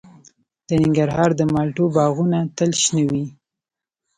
د 0.67 0.69
ننګرهار 0.81 1.31
د 1.39 1.41
مالټو 1.53 1.85
باغونه 1.95 2.39
تل 2.57 2.71
شنه 2.81 3.03
وي. 3.11 3.25